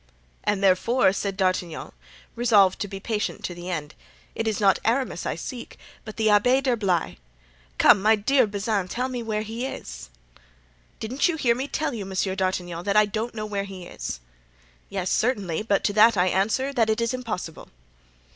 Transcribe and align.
"And 0.43 0.63
therefore," 0.63 1.13
said 1.13 1.37
D'Artagnan, 1.37 1.91
resolved 2.35 2.79
to 2.79 2.87
be 2.87 2.99
patient 2.99 3.43
to 3.43 3.53
the 3.53 3.69
end, 3.69 3.93
"it 4.33 4.47
is 4.47 4.59
not 4.59 4.79
Aramis 4.83 5.27
I 5.27 5.35
seek, 5.35 5.77
but 6.03 6.17
the 6.17 6.25
Abbé 6.25 6.63
d'Herblay. 6.63 7.19
Come, 7.77 8.01
my 8.01 8.15
dear 8.15 8.47
Bazin, 8.47 8.87
tell 8.87 9.09
me 9.09 9.21
where 9.21 9.43
he 9.43 9.67
is." 9.67 10.09
"Didn't 10.99 11.27
you 11.27 11.35
hear 11.35 11.53
me 11.53 11.67
tell 11.67 11.93
you, 11.93 12.07
Monsieur 12.07 12.33
d'Artagnan, 12.33 12.83
that 12.85 12.97
I 12.97 13.05
don't 13.05 13.35
know 13.35 13.45
where 13.45 13.65
he 13.65 13.85
is?" 13.85 14.19
"Yes, 14.89 15.11
certainly; 15.11 15.61
but 15.61 15.83
to 15.83 15.93
that 15.93 16.17
I 16.17 16.29
answer 16.29 16.73
that 16.73 16.89
it 16.89 16.99
is 16.99 17.13
impossible." 17.13 17.69